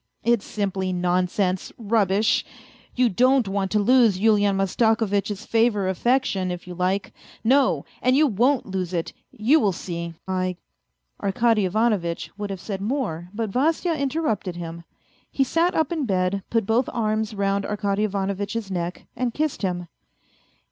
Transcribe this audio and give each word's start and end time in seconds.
It's 0.23 0.45
simply 0.47 0.91
nonsense, 0.91 1.71
rubbish! 1.77 2.43
You 2.95 3.07
don't 3.07 3.47
want 3.47 3.69
to 3.69 3.77
lose 3.79 4.17
Yulian 4.17 4.55
Masta 4.55 4.95
kovitch's 4.97 5.45
favour 5.45 5.87
affection, 5.87 6.49
if 6.49 6.65
you 6.65 6.73
like. 6.73 7.13
No! 7.43 7.85
And 8.01 8.15
you 8.17 8.25
won't 8.25 8.65
lose 8.65 8.93
it, 8.95 9.13
you 9.31 9.59
will 9.59 9.71
see. 9.71 10.15
I" 10.27 10.55
Arkady 11.23 11.65
Ivanovitch 11.65 12.31
would 12.35 12.49
have 12.49 12.59
said 12.59 12.81
more, 12.81 13.29
but 13.31 13.51
Vasya 13.51 13.93
inter 13.93 14.21
rupted 14.23 14.55
him. 14.55 14.85
He 15.29 15.43
sat 15.43 15.75
up 15.75 15.91
in 15.91 16.07
bed, 16.07 16.41
put 16.49 16.65
both 16.65 16.89
arms 16.91 17.35
round 17.35 17.63
Arkady 17.63 18.03
Ivanovitch's 18.03 18.71
neck 18.71 19.05
and 19.15 19.35
kissed 19.35 19.61
him. 19.61 19.87